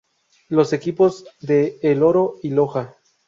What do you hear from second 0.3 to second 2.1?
Los equipos de El